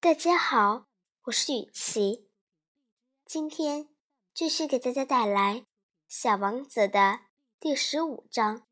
[0.00, 0.86] 大家好，
[1.24, 2.28] 我是雨琪，
[3.26, 3.88] 今天
[4.32, 5.56] 继续给大家带来
[6.06, 7.22] 《小王子》的
[7.58, 8.67] 第十五章。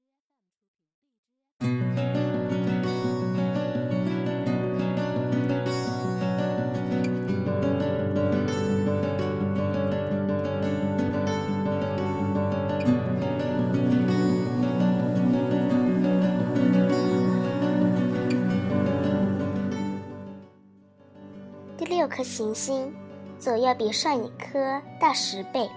[22.17, 22.91] 颗行星
[23.39, 25.71] 总要比上一颗大十倍。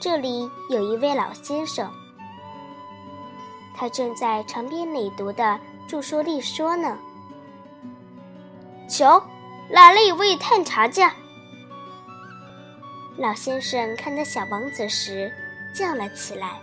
[0.00, 1.90] 这里有一位老先生，
[3.76, 5.58] 他正在长篇累牍的
[5.88, 6.96] 著书立说呢。
[8.88, 9.20] 瞧，
[9.68, 11.12] 来了一位探查家。
[13.16, 15.32] 老先生看到小王子时
[15.74, 16.60] 叫了起来。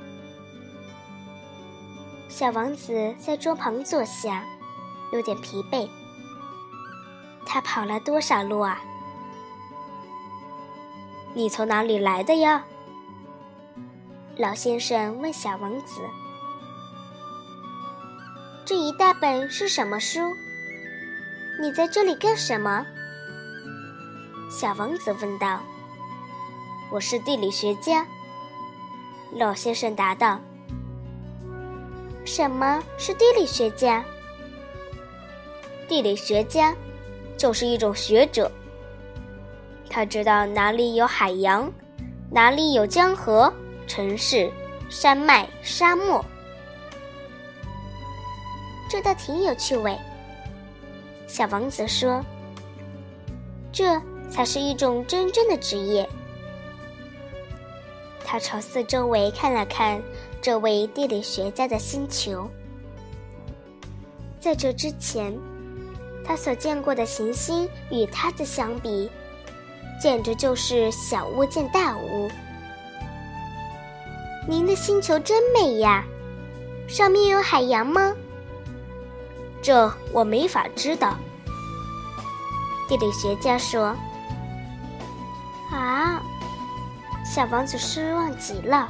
[2.30, 4.46] 小王子在桌旁坐下，
[5.12, 5.90] 有点疲惫。
[7.54, 8.80] 他跑了多少路啊？
[11.34, 12.64] 你从哪里来的呀？
[14.38, 16.00] 老先生问小王子。
[18.64, 20.22] 这一大本是什么书？
[21.62, 22.86] 你在这里干什么？
[24.50, 25.60] 小王子问道。
[26.90, 28.08] 我是地理学家。
[29.34, 30.40] 老先生答道。
[32.24, 34.02] 什么是地理学家？
[35.90, 36.74] 地理学家。
[37.42, 38.52] 就是一种学者，
[39.90, 41.74] 他知道哪里有海洋，
[42.30, 43.52] 哪里有江河、
[43.88, 44.52] 城市、
[44.92, 46.24] 山脉、沙漠。
[48.88, 49.98] 这倒挺有趣味。
[51.26, 52.24] 小王子说
[53.74, 56.08] ：“这才是一种真正的职业。”
[58.24, 60.00] 他朝四周围看了看
[60.44, 62.48] 这位地理学家的星球，
[64.40, 65.36] 在这之前。
[66.24, 69.10] 他所见过的行星与他的相比，
[70.02, 72.30] 简直就是小巫见大巫。
[74.48, 76.04] 您的星球真美呀，
[76.88, 78.14] 上面有海洋吗？
[79.62, 81.16] 这我没法知道。
[82.88, 83.96] 地理学家说。
[85.72, 86.22] 啊，
[87.24, 88.88] 小王子失望极了。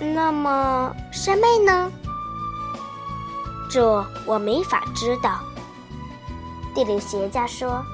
[0.00, 1.92] 那么山脉呢？
[3.70, 5.40] 这我没法知道。
[6.74, 7.84] 地理学家说：“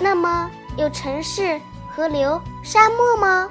[0.00, 1.60] 那么有城市、
[1.94, 3.48] 河流、沙漠吗？”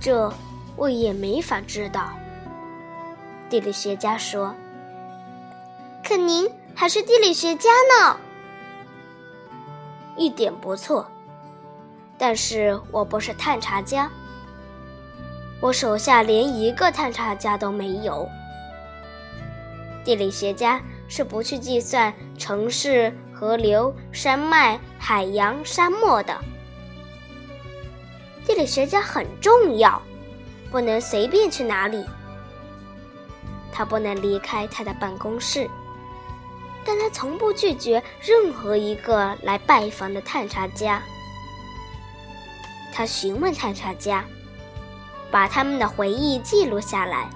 [0.00, 0.32] 这
[0.76, 2.10] 我也没法知道。
[3.48, 4.54] 地理学家说
[6.06, 8.16] ：“可您还是地理学家呢。”
[10.16, 11.06] 一点不错，
[12.16, 14.10] 但是我不是探查家。
[15.60, 18.28] 我手下连一个探查家都没有。
[20.04, 26.38] 地理学家是不去计算城市、河流、山脉、海洋、沙漠的。
[28.46, 30.00] 地理学家很重要，
[30.70, 32.04] 不能随便去哪里。
[33.72, 35.68] 他不能离开他的办公室，
[36.84, 41.02] 但他从不拒绝任何一个来拜访的探查家。
[42.92, 44.24] 他询问探查家，
[45.30, 47.28] 把他们的回忆记录下来。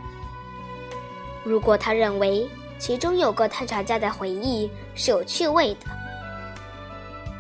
[1.43, 2.49] 如果他认为
[2.79, 5.87] 其中有个探查家的回忆是有趣味的，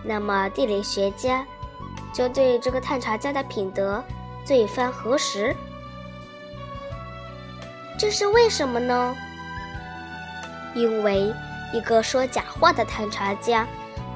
[0.02, 1.46] 那么地理学家
[2.12, 4.02] 就对这个探查家的品德
[4.44, 5.54] 做一番核实。
[7.98, 9.14] 这是为什么呢？
[10.74, 11.32] 因为
[11.72, 13.66] 一个说假话的探查家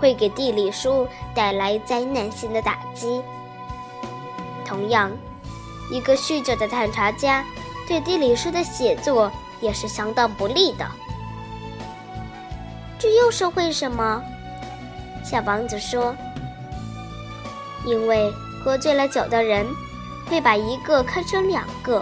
[0.01, 3.23] 会给地理书带来灾难性的打击。
[4.65, 5.11] 同样，
[5.91, 7.45] 一个酗酒的探查家
[7.87, 9.31] 对地理书的写作。
[9.63, 10.85] 也是相当不利的。
[13.03, 14.23] 这又是为什么？
[15.25, 16.15] 小王子说
[17.85, 18.33] ：“因为
[18.63, 19.67] 喝醉了酒的人
[20.27, 22.01] 会把一个看成两个，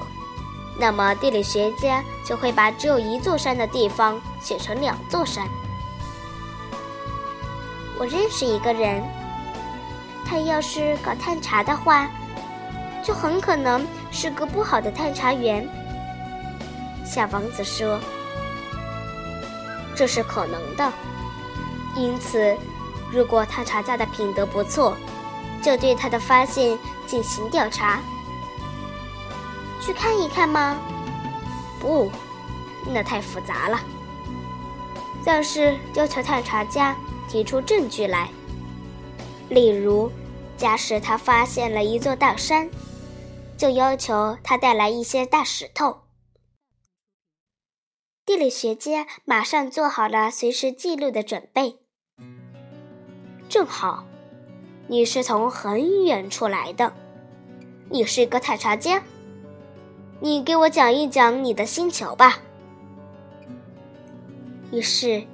[0.78, 5.48] 那么地理学家就会把只有一座山的地方写成两座山。”
[7.98, 9.02] 我认识一个人，
[10.26, 12.10] 他要是搞探查的话，
[13.02, 15.66] 就很可能是个不好的探查员。
[17.06, 17.98] 小王子说
[20.00, 20.90] ：“这是可能的，
[21.94, 22.56] 因此，
[23.12, 24.96] 如果探查家的品德不错，
[25.62, 28.00] 就对他的发现进行调查。
[29.78, 30.78] 去看一看吗？
[31.78, 32.10] 不，
[32.86, 33.78] 那太复杂了。
[35.22, 36.96] 但是要求探查家
[37.28, 38.30] 提出证据来，
[39.50, 40.10] 例如，
[40.56, 42.70] 假使他发现了一座大山，
[43.58, 45.94] 就要求他带来一些大石头。”
[48.30, 51.80] 地理学家马上做好了随时记录的准备。
[53.48, 54.04] 正好，
[54.86, 56.92] 你是从很远处来的，
[57.88, 59.02] 你是个探查家，
[60.20, 62.38] 你给我讲一讲你的星球吧。
[64.70, 65.24] 于是，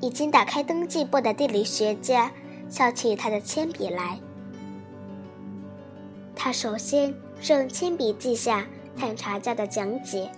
[0.00, 2.32] 已经打开登记簿的地理学家
[2.70, 4.18] 敲起他的铅笔来。
[6.34, 8.66] 他首先是用铅笔记下
[8.96, 10.30] 探查家的讲解。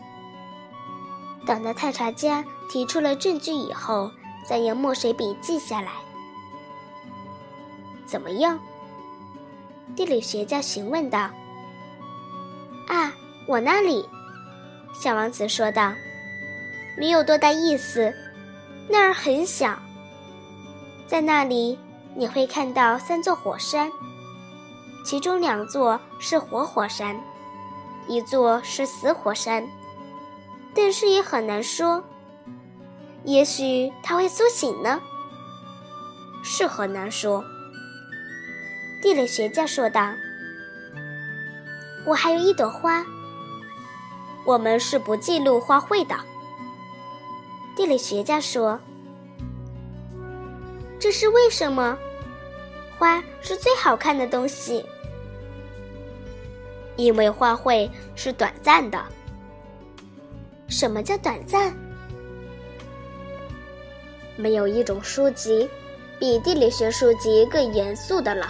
[1.48, 4.10] 等到探查家提出了证据以后，
[4.46, 5.92] 再用墨水笔记下来。
[8.06, 8.58] 怎么样？
[9.96, 11.30] 地理学家询问道。
[12.86, 13.10] “啊，
[13.46, 14.06] 我那里。”
[14.92, 15.94] 小王子说道
[16.98, 18.12] ，“没有多大意思。”
[18.90, 19.78] 那儿很小，
[21.06, 21.78] 在那里
[22.14, 23.90] 你会看到三座火山，
[25.02, 27.18] 其中两座是活火山，
[28.06, 29.66] 一座是死火山，
[30.74, 32.04] 但是也很难说，
[33.24, 35.00] 也许它会苏醒呢。
[36.44, 37.44] 是很难说，
[39.02, 40.12] 地理学家说道。
[42.06, 43.04] 我还有一朵花，
[44.46, 46.16] 我们是不记录花卉的。
[47.76, 48.80] 地理学家说
[50.98, 51.98] ：“这是为什么？
[52.98, 54.84] 花是最好看的东西，
[56.96, 59.04] 因为花卉是短暂的。
[60.68, 61.74] 什么叫短暂？
[64.36, 65.68] 没有一种书籍
[66.18, 68.46] 比地理学书籍更严肃的了。”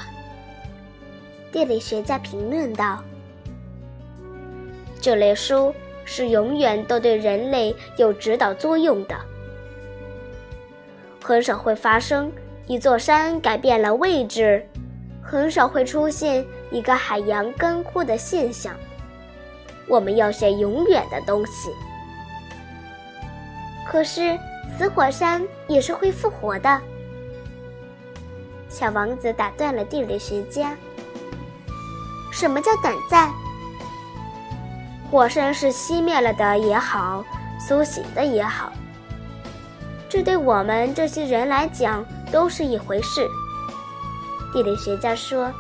[1.50, 3.02] 地理学家评论道
[5.00, 5.74] ：“这类书。”
[6.10, 9.14] 是永远都对人类有指导作用的，
[11.22, 12.32] 很少会发生
[12.66, 14.66] 一座山改变了位置，
[15.22, 18.74] 很少会出现一个海洋干枯的现象。
[19.86, 21.68] 我们要写永远的东西。
[23.90, 24.38] 可是
[24.76, 26.80] 死火山也是会复活的。
[28.68, 30.76] 小王子打断了地理学家
[32.30, 33.32] ：“什么叫短暂？”
[35.10, 37.24] 火山是熄灭了的也好，
[37.66, 38.70] 苏醒的也好，
[40.06, 43.26] 这对我们这些人来讲都是一回事。
[44.52, 45.50] 地理学家说：“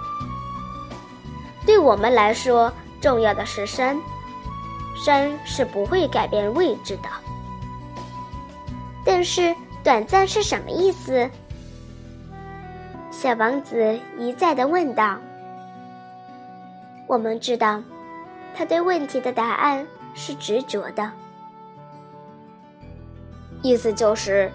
[1.64, 2.70] 对我们来说，
[3.00, 3.98] 重要的是山，
[5.02, 7.08] 山是不会改变位置的。
[9.08, 11.26] 但是短暂是什么意思？”
[13.10, 15.16] 小王子一再的问道。
[17.06, 17.82] 我们知道。
[18.54, 21.08] 他对问题的答案是执着的，
[23.62, 24.50] 意思就是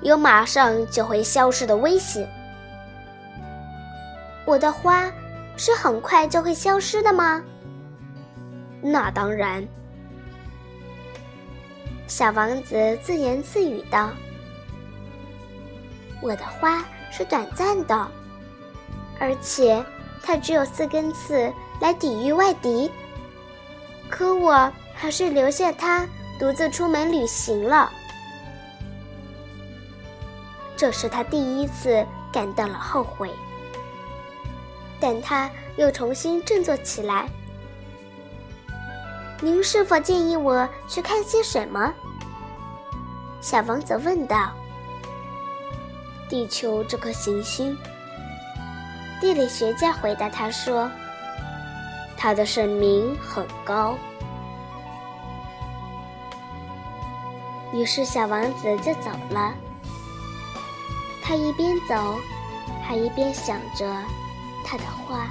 [0.00, 2.28] 有马上就会消失的危险。
[4.44, 5.08] 我的花
[5.56, 7.40] 是很快就会消失的吗？
[8.82, 9.64] 那当然。
[12.06, 14.10] 小王子自言自语道
[16.22, 18.08] ：“我的花是短暂的，
[19.18, 19.84] 而且
[20.22, 22.90] 它只有四根刺来抵御外敌。”
[24.10, 26.06] 可我还是留下它
[26.38, 27.90] 独自出门旅行了。
[30.76, 33.30] 这是他第一次感到了后悔，
[35.00, 37.28] 但他又重新振作起来。
[39.44, 41.92] 您是否建议我去看些什么？
[43.42, 44.50] 小王子问道。
[46.30, 47.76] 地球这颗行星，
[49.20, 50.90] 地理学家回答他说。
[52.16, 53.98] 他的声名很高，
[57.74, 59.52] 于是小王子就走了。
[61.22, 62.18] 他一边走，
[62.82, 63.84] 还一边想着
[64.64, 65.28] 他的花。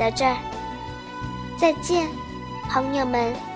[0.00, 0.34] 到这儿，
[1.58, 2.08] 再见，
[2.70, 3.49] 朋友们。